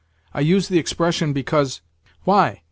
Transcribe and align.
I 0.33 0.39
use 0.39 0.67
the 0.67 0.79
expression 0.79 1.31
because—" 1.31 1.81
"Why? 2.23 2.59